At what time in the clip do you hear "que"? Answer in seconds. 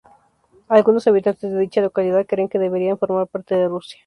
2.49-2.57